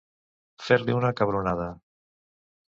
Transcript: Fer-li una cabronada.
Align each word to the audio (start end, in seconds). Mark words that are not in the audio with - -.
Fer-li 0.69 0.95
una 1.01 1.11
cabronada. 1.19 1.69